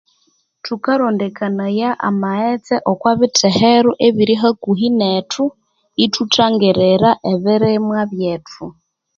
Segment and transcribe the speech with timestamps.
[0.65, 5.43] Thukarondekanaya amaghetse okwa bithehero ebirihakuhi nethu
[6.05, 8.65] ithuthangirira ebirimwa byethu.